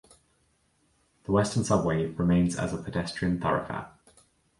The 1.25 1.31
western 1.31 1.63
subway 1.63 2.07
remains 2.07 2.55
as 2.55 2.73
a 2.73 2.77
pedestrian 2.81 3.39
thoroughfare. 3.39 3.91